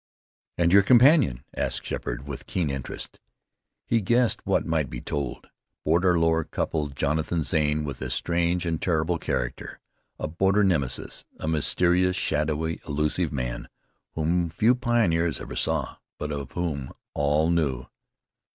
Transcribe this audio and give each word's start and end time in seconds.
"And 0.57 0.71
your 0.73 0.81
companion?" 0.81 1.43
asked 1.55 1.85
Sheppard 1.85 2.25
with 2.27 2.47
keen 2.47 2.71
interest. 2.71 3.19
He 3.85 4.01
guessed 4.01 4.43
what 4.47 4.65
might 4.65 4.89
be 4.89 4.99
told. 4.99 5.47
Border 5.85 6.17
lore 6.17 6.43
coupled 6.43 6.95
Jonathan 6.95 7.43
Zane 7.43 7.83
with 7.83 8.01
a 8.01 8.09
strange 8.09 8.65
and 8.65 8.81
terrible 8.81 9.19
character, 9.19 9.79
a 10.17 10.27
border 10.27 10.63
Nemesis, 10.63 11.23
a 11.39 11.47
mysterious, 11.47 12.15
shadowy, 12.15 12.81
elusive 12.87 13.31
man, 13.31 13.69
whom 14.15 14.49
few 14.49 14.73
pioneers 14.73 15.39
ever 15.39 15.55
saw, 15.55 15.97
but 16.17 16.31
of 16.31 16.53
whom 16.53 16.91
all 17.13 17.51
knew. 17.51 17.85